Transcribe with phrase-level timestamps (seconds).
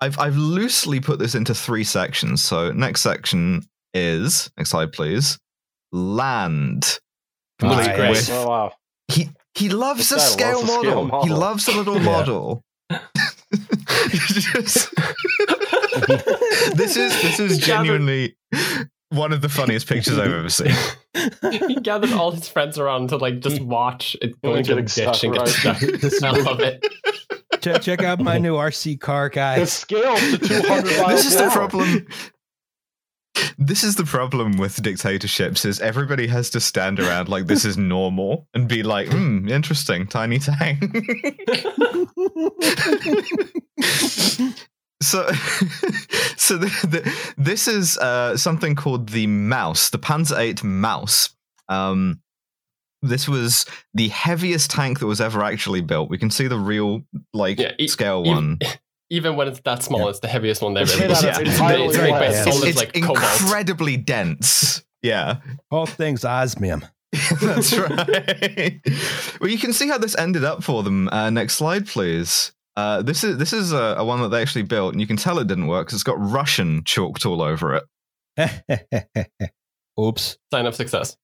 [0.00, 2.42] I've I've loosely put this into three sections.
[2.42, 3.62] So next section
[3.94, 5.38] is next slide, please.
[5.92, 6.98] Land.
[7.62, 7.98] Nice.
[7.98, 8.72] With- with- Oh wow.
[9.08, 11.08] he he loves a scale, loves a model.
[11.08, 12.62] scale He loves a little model.
[14.10, 14.94] Just-
[16.76, 18.36] this is this is genuinely
[19.10, 20.72] one of the funniest pictures I've ever seen.
[21.66, 23.68] he gathered all his friends around to like just hmm.
[23.68, 26.00] watch it go Only into the ditch and get stuck, stuck.
[26.00, 26.84] This- I love it.
[27.60, 29.72] Check, check out my new RC car, It guys.
[29.72, 30.66] scales to 200
[31.02, 32.06] miles this is the problem.
[33.56, 37.76] This is the problem with dictatorships is everybody has to stand around like this is
[37.78, 40.80] normal and be like, hmm, interesting, tiny tank.
[45.00, 45.30] so
[46.36, 51.30] so the, the, this is uh, something called the mouse, the Panzer 8 mouse.
[51.68, 52.20] Um,
[53.02, 56.10] this was the heaviest tank that was ever actually built.
[56.10, 57.02] We can see the real
[57.32, 58.58] like Yeah, e- scale e- one.
[59.10, 60.08] Even when it's that small, Yeah.
[60.10, 61.24] it's the heaviest one they've It's ever built.
[61.24, 62.44] of It's, entirely it's made by glass.
[62.44, 63.18] solid it's like cobalt.
[63.18, 64.84] incredibly dense.
[65.02, 65.36] Yeah,
[65.70, 66.84] all thing's osmium.
[67.40, 68.80] that's right.
[69.40, 71.08] well, you can see how this ended up for them.
[71.08, 72.52] Uh, next slide, please.
[72.76, 75.16] Uh, this is this is a, a one that they actually built, and you can
[75.16, 77.80] tell it didn't work because it's got Russian chalked all over
[78.36, 79.50] it.
[80.00, 80.38] Oops.
[80.52, 81.16] Sign of success.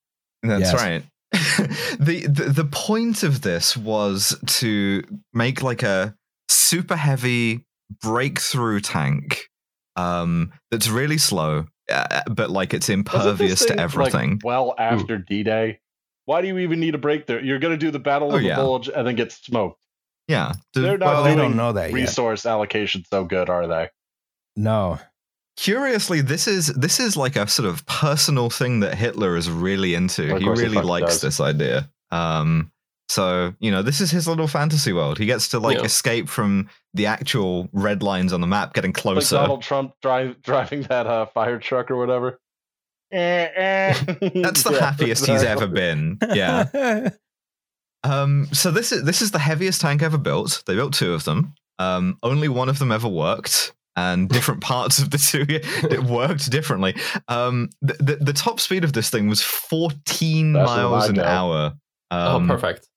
[0.43, 0.75] That's Yes.
[0.75, 1.03] right.
[1.99, 6.15] the, the the point of this was to make like a
[6.49, 7.67] super heavy
[8.03, 9.49] breakthrough tank
[9.97, 14.41] um, that's really slow, uh, but like it's Wasn't impervious to thing, like, everything.
[14.45, 15.81] well after D-Day.
[16.27, 17.43] Why do you even need a breakthrough?
[17.43, 18.57] You're going to do the Battle Oh, of the yeah.
[18.57, 19.81] Bulge and then get smoked.
[20.27, 21.95] yeah, The- They're not Well, they doing don't know that yet.
[21.95, 23.91] resource allocation so good, are they?
[24.57, 24.99] No.
[25.57, 29.95] Curiously, this is this is like a sort of personal thing that Hitler is really
[29.95, 30.23] into.
[30.39, 31.21] He course he really likes does.
[31.21, 31.91] this idea.
[32.11, 32.71] Um,
[33.09, 35.19] so you know, this is his little fantasy world.
[35.19, 35.85] He gets to like Yeah.
[35.85, 39.37] escape from the actual red lines on the map, getting Like closer.
[39.37, 42.39] Donald Trump drive, driving that uh, fire truck or whatever.
[43.11, 44.01] That's
[44.65, 46.19] the Yeah, happiest he's ever been.
[46.33, 47.11] Yeah.
[48.07, 50.63] Um, so this is this is the heaviest tank ever built.
[50.67, 51.55] They built two of them.
[51.79, 56.51] Um, only one of them ever worked, and different parts of the two it worked
[56.51, 56.97] differently.
[57.29, 61.15] Um, the, the the top speed of this thing was 14 Faster than miles an
[61.17, 61.23] go.
[61.25, 61.73] hour.
[62.11, 62.89] oh, Um, perfect.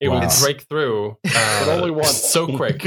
[0.00, 0.20] It wow.
[0.20, 1.16] would break through.
[1.34, 2.08] Uh, only once.
[2.32, 2.82] So quick.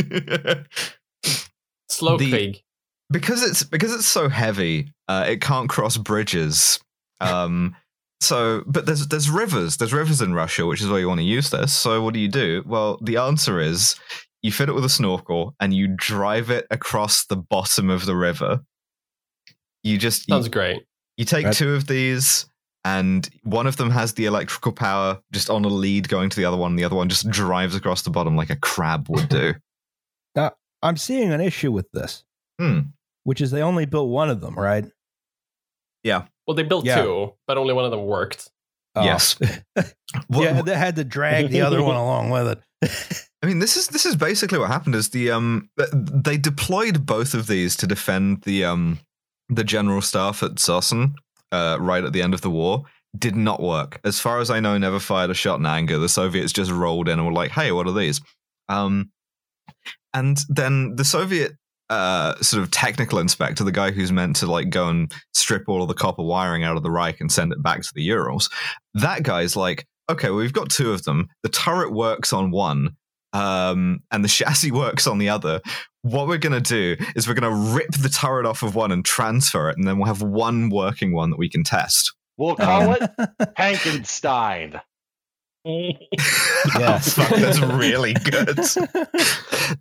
[1.89, 2.63] Slow The- Krieg.
[3.11, 6.79] because it's because it's so heavy, uh, it can't cross bridges.
[7.21, 7.75] Um,
[8.19, 9.77] so, but there's there's rivers.
[9.77, 11.73] There's rivers in Russia, which is where you want to use this.
[11.73, 12.63] So, what do you do?
[12.65, 13.95] Well, the answer is
[14.43, 18.15] you fit it with a snorkel and you drive it across the bottom of the
[18.15, 18.59] river.
[19.83, 20.83] You just you, Sounds great.
[21.17, 22.45] you take That- two of these.
[22.85, 26.43] And one of them has the electrical power just on a lead going to the
[26.43, 26.75] other one.
[26.75, 29.53] The other one just drives across the bottom like a crab would do.
[30.81, 32.25] I'm seeing an issue with this,
[32.59, 32.79] Hmm.
[33.23, 34.83] which is they only built one of them, right?
[36.03, 36.25] Yeah.
[36.45, 37.01] Well, they built Yeah.
[37.01, 38.49] two, but only one of them worked.
[38.95, 39.03] Oh.
[39.03, 39.37] Yes.
[40.27, 42.47] What- yeah, they had to drag the other one along with
[42.83, 43.27] it.
[43.41, 44.93] I mean, this is this is basically what happened.
[44.93, 48.99] Is the um they deployed both of these to defend the um
[49.49, 51.15] the general staff at Zossen
[51.51, 52.83] uh, right at the end of the war.
[53.17, 53.99] Did not work.
[54.03, 55.97] As far as I know, never fired a shot in anger.
[55.97, 58.21] The Soviets just rolled in and were like, "Hey, what are these?"
[58.69, 59.11] Um,
[60.13, 61.53] and then the Soviet
[61.93, 65.83] uh, sort of technical inspector, the guy who's meant to like go and strip all
[65.83, 68.49] of the copper wiring out of the Reich and send it back to the Urals,
[68.95, 71.27] that guy's like, okay, well, we've got two of them.
[71.43, 72.95] The turret works on one,
[73.31, 75.61] um, and the chassis works on the other.
[76.01, 78.91] What we're going to do is we're going to rip the turret off of one
[78.91, 82.11] and transfer it, and then we'll have one working one that we can test.
[82.37, 83.01] We'll call it
[83.57, 84.81] Hankenstein.
[85.65, 86.95] Yeah.
[86.95, 88.59] oh, fuck, that's really good.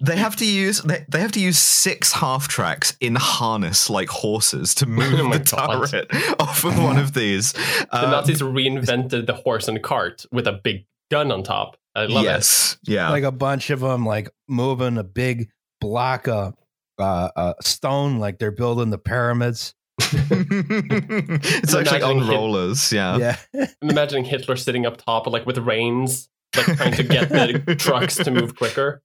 [0.01, 4.09] They have to use they, they have to use six half tracks in harness like
[4.09, 5.87] horses to move Oh the God.
[5.91, 6.07] turret
[6.41, 7.53] off of one of these.
[7.93, 11.77] The Um, Nazis reinvented the horse and cart with a big gun on top.
[11.95, 12.79] I love it.
[12.85, 13.11] yeah.
[13.11, 15.51] like a bunch of them, like moving a big
[15.81, 16.55] block of
[16.99, 19.75] uh, uh, stone, like they're building the pyramids.
[20.01, 23.17] it's actually on him- rollers, yeah.
[23.53, 23.67] Yeah.
[23.83, 28.17] I'm imagining Hitler sitting up top, like with reins, like trying to get the trucks
[28.17, 29.03] to move quicker.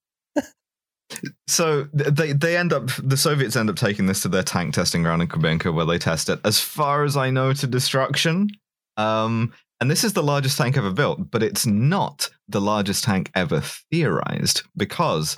[1.47, 5.03] So they they end up the Soviets end up taking this to their tank testing
[5.03, 8.49] ground in Kubinka where they test it, as far as I know, to destruction.
[8.97, 13.29] Um, and this is the largest tank ever built, but it's not the largest tank
[13.35, 13.61] ever
[13.91, 15.37] theorized because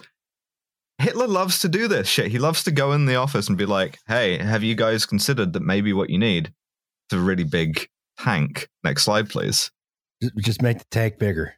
[0.98, 2.32] Hitler loves to do this shit.
[2.32, 5.54] He loves to go in the office and be like, "Hey, have you guys considered
[5.54, 6.54] that maybe what you need
[7.12, 7.88] is a really big
[8.18, 9.72] tank?" Next slide, please.
[10.22, 11.54] Just- Just make the tank bigger.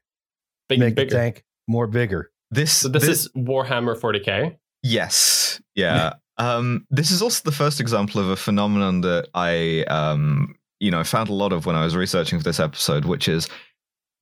[0.70, 1.10] Big, make bigger.
[1.12, 2.31] the tank more bigger.
[2.52, 4.58] This So this, is Warhammer 40k.
[4.84, 5.62] Yes.
[5.76, 6.14] Yeah.
[6.38, 11.04] Um, this is also the first example of a phenomenon that I, um, you know,
[11.04, 13.48] found a lot of when I was researching for this episode, which is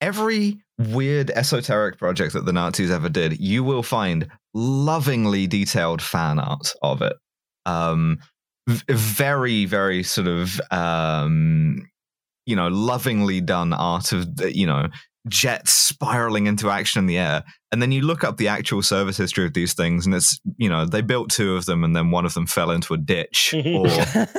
[0.01, 6.39] every weird esoteric project that the Nazis ever did, you will find lovingly detailed fan
[6.39, 7.13] art of it.
[7.65, 8.17] Um,
[8.67, 11.87] v- very, very sort of, um,
[12.45, 14.87] you know, lovingly done art of, you know,
[15.27, 17.43] jets spiraling into action in the air.
[17.71, 20.69] And then you look up the actual service history of these things, and it's, you
[20.69, 23.53] know, they built two of them and then one of them fell into a ditch,
[23.65, 23.87] or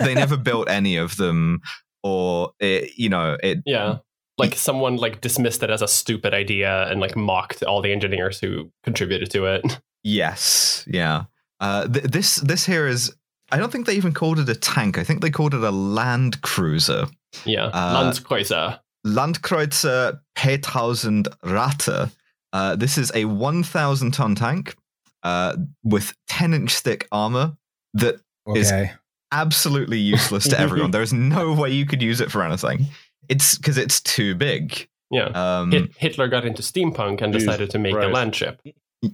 [0.03, 1.61] they never built any of them,
[2.03, 3.99] or it, you know, it Yeah.
[4.39, 8.41] Like someone like dismissed it as a stupid idea and like mocked all the engineers
[8.41, 9.81] who contributed to it.
[10.03, 11.25] Yes, yeah.
[11.61, 13.15] Uh, th- this this here is.
[13.53, 14.97] I don't think they even called it a tank.
[14.97, 17.07] I think they called it a land cruiser.
[17.45, 17.67] Yeah.
[17.67, 18.81] Uh, Landkreuzer.
[19.07, 22.11] Landkreuzer P1000 Ratte.
[22.53, 24.75] Uh, this is a 1,000 ton tank
[25.23, 27.57] uh, with 10 inch thick armor
[27.95, 28.17] that
[28.55, 28.93] is- Okay.
[29.33, 30.91] absolutely useless to everyone.
[30.91, 32.87] There is no way you could use it for anything.
[33.29, 34.89] It's because it's too big.
[35.11, 35.27] Yeah.
[35.27, 38.13] Um, Hit- Hitler got into steampunk and decided to make a Christ.
[38.13, 38.61] land ship.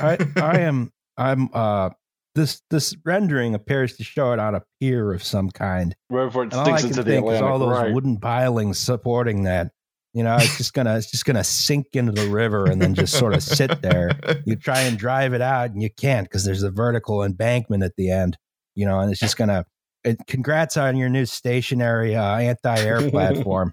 [0.00, 1.90] I I am I'm uh
[2.36, 5.96] this this rendering appears to show it on a pier of some kind.
[6.08, 7.42] Right before it And all I can into the think is Atlantic.
[7.50, 7.92] all those right.
[7.92, 9.72] wooden pilings supporting that.
[10.14, 13.18] You know, it's just gonna it's just gonna sink into the river and then just
[13.18, 14.12] sort of sit there.
[14.46, 17.92] You try and drive it out and you can't because there's a vertical embankment at
[17.96, 18.38] the end.
[18.76, 19.64] You know, and it's just gonna.
[20.04, 23.72] It, congrats on your new stationary uh, anti-air platform.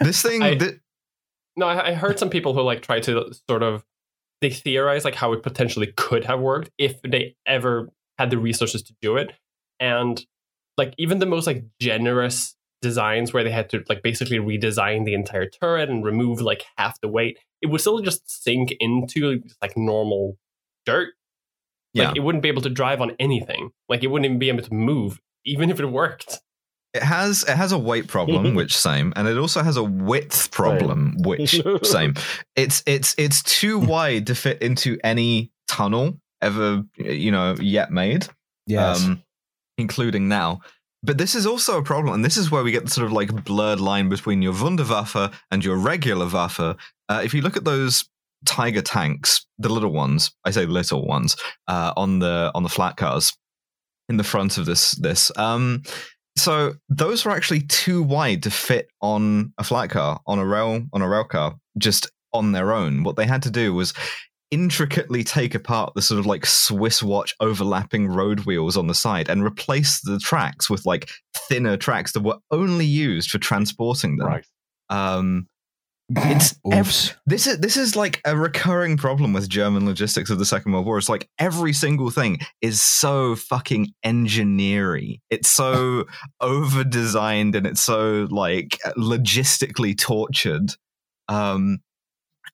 [0.00, 0.78] this thing, I- thi-
[1.56, 3.84] No, I, I heard some people who like try to sort of
[4.40, 7.88] they theorize like how it potentially could have worked if they ever
[8.18, 9.32] had the resources to do it,
[9.80, 10.24] and
[10.76, 15.14] like even the most like generous designs where they had to like basically redesign the
[15.14, 19.76] entire turret and remove like half the weight, it would still just sink into like
[19.76, 20.36] normal
[20.86, 21.08] dirt.
[21.92, 22.08] yeah.
[22.08, 23.70] Like it wouldn't be able to drive on anything.
[23.88, 26.40] Like it wouldn't even be able to move, even if it worked.
[26.94, 30.50] It has it has a weight problem, which same, and it also has a width
[30.50, 32.14] problem, which same.
[32.56, 38.26] It's it's it's too wide to fit into any tunnel ever you know yet made,
[38.66, 39.04] Yes.
[39.04, 39.22] um,
[39.76, 40.60] including now.
[41.02, 43.12] But this is also a problem, and this is where we get the sort of
[43.12, 46.76] like blurred line between your Wunderwaffe and your regular Waffe.
[47.08, 48.04] Uh, if you look at those
[48.46, 51.36] Tiger tanks, the little ones, I say little ones,
[51.66, 53.36] uh, on the on the flat cars
[54.08, 55.30] in the front of this this.
[55.36, 55.82] Um,
[56.38, 60.82] so those were actually too wide to fit on a flat car, on a rail,
[60.92, 63.02] on a rail car, just on their own.
[63.02, 63.94] What they had to do was
[64.50, 69.28] intricately take apart the sort of like Swiss watch overlapping road wheels on the side
[69.28, 74.28] and replace the tracks with like thinner tracks that were only used for transporting them.
[74.28, 74.46] Right.
[74.88, 75.48] Um,
[76.10, 80.46] it's ev- this is this is like a recurring problem with German logistics of the
[80.46, 80.96] Second World War.
[80.96, 85.20] It's like every single thing is so fucking engineery.
[85.28, 86.06] It's so
[86.40, 90.72] over designed and it's so like logistically tortured.
[91.28, 91.80] Um,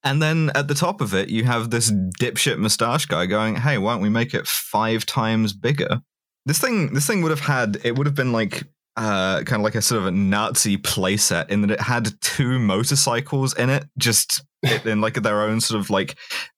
[0.03, 3.79] and then at the top of it, you have this dipshit mustache guy going, "Hey,
[3.79, 6.01] why don't we make it five times bigger?"
[6.45, 8.65] This thing, this thing would have had it would have been like
[8.97, 12.59] uh, kind of like a sort of a Nazi playset in that it had two
[12.59, 14.43] motorcycles in it, just
[14.85, 16.17] in like their own sort of like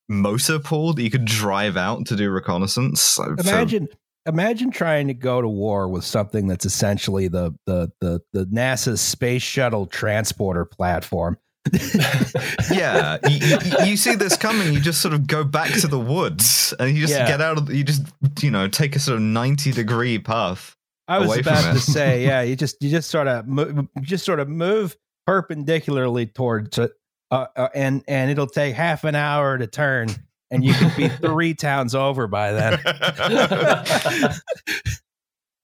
[0.08, 3.00] motor pool that you could drive out to do reconnaissance.
[3.02, 3.88] So- so- Imagine
[4.28, 9.00] imagine trying to go to war with something that's essentially the the the, the NASA's
[9.00, 11.38] space shuttle transporter platform.
[12.70, 14.72] yeah, you, you, you see this coming.
[14.72, 17.26] You just sort of go back to the woods, and you just Yeah.
[17.26, 17.72] get out of.
[17.72, 18.02] You just
[18.40, 20.75] you know take a sort of ninety degree path.
[21.08, 24.40] I was about to say, yeah, you just you just sort of move, just sort
[24.40, 24.96] of move
[25.26, 26.92] perpendicularly towards it,
[27.30, 30.08] uh, uh, and and it'll take half an hour to turn,
[30.50, 32.80] and you could be three towns over by then.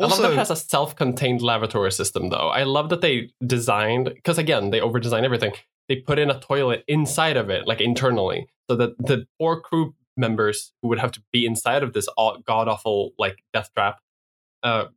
[0.00, 2.48] I love that Also- it has a self-contained lavatory system, though.
[2.48, 5.52] I love that they designed because again, they over-design everything.
[5.88, 9.94] They put in a toilet inside of it, like internally, so that the poor crew
[10.16, 13.98] members who would have to be inside of this god awful like death trap,
[14.62, 14.90] uh, n-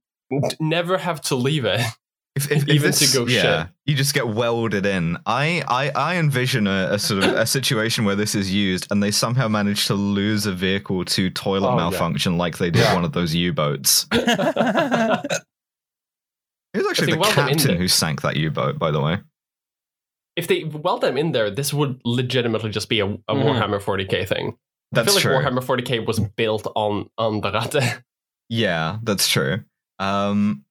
[0.59, 1.81] never have to leave it.
[2.37, 3.67] If, if, if Even this- to go yeah, shit.
[3.85, 5.17] you just get welded in.
[5.25, 9.01] I I, I envision a, a sort of a situation where this is used, and
[9.01, 11.89] they somehow manage to lose a vehicle to toilet Oh, yeah.
[11.89, 12.93] malfunction, like they did Yeah.
[12.93, 14.05] one of those U-boats.
[14.11, 15.21] yeah,
[16.73, 19.19] It was actually the weld them in captain who sank that U-boat, by the way.
[20.35, 23.43] if they weld them in there, this would legitimately just be a, a Mhm.
[23.45, 24.57] Warhammer 40k thing.
[24.91, 25.35] That's I feel true.
[25.35, 28.03] like Warhammer 40k was built on on the Ratte.
[28.49, 29.63] Yeah, that's true.
[29.99, 30.65] Um,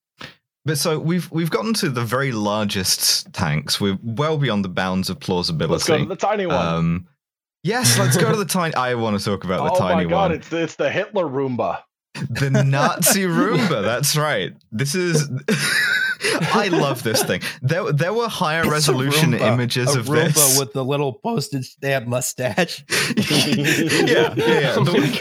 [0.65, 3.81] but so we've we've gotten to the very largest tanks.
[3.81, 5.73] We're well beyond the bounds of plausibility.
[5.73, 6.67] Let's go to the tiny one.
[6.67, 7.09] Um,
[7.63, 8.75] yes, let's go to the tiny.
[8.75, 10.33] I want to talk about the oh tiny my god, one.
[10.33, 11.81] it's it's the Hitler Roomba.
[12.31, 13.83] The Nazi Roomba.
[13.83, 14.53] That's right.
[14.73, 15.29] This is.
[16.55, 17.43] I love this thing.
[17.61, 20.59] There, there were higher It's a resolution Roomba, images a of Roomba this.
[20.59, 22.85] with the little postage stamp mustache.
[23.17, 24.75] yeah, yeah, yeah.
[24.79, 25.19] Oh my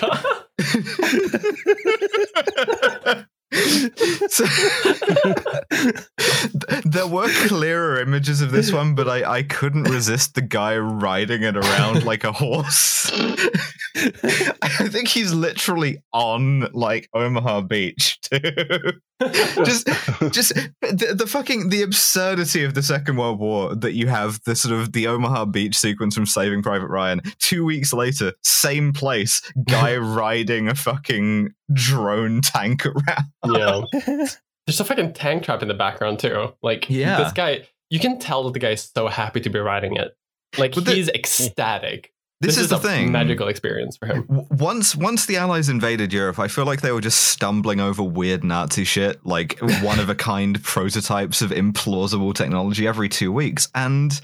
[3.03, 3.27] God.
[4.29, 4.45] so,
[6.85, 11.43] there were clearer images of this one, but I, I couldn't resist the guy riding
[11.43, 13.11] it around like a horse.
[13.95, 18.17] I think he's literally on like Omaha Beach
[19.65, 19.87] just
[20.31, 24.55] just the, the fucking the absurdity of the Second World War that you have the
[24.55, 27.21] sort of the Omaha Beach sequence from Saving Private Ryan.
[27.39, 32.85] Two weeks later, same place, guy riding a fucking drone tank
[33.45, 33.87] around.
[33.95, 34.25] Yeah.
[34.65, 36.53] There's a fucking tank trap in the background too.
[36.61, 37.23] Like Yeah.
[37.23, 40.15] this guy, you can tell that the guy's so happy to be riding it.
[40.57, 42.11] Like the- he's ecstatic.
[42.43, 43.11] This, is, the a thing.
[43.11, 44.25] magical experience for him.
[44.27, 48.43] Once once the Allies invaded Europe, I feel like they were just stumbling over weird
[48.43, 53.67] Nazi shit, like one of a kind prototypes of implausible technology every two weeks.
[53.73, 54.19] And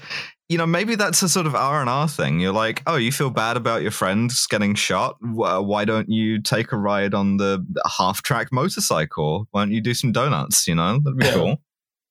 [0.48, 2.40] you know, maybe that's a sort of R and R thing.
[2.40, 5.16] You're like, oh, you feel bad about your friends getting shot.
[5.20, 7.64] Why don't you take a ride on the
[7.98, 9.46] half track motorcycle?
[9.52, 10.66] Why don't you do some donuts?
[10.66, 11.34] You know, that'd be Yeah.
[11.34, 11.56] cool.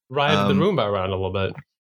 [0.09, 1.53] Ride Um, the Roomba around a little bit.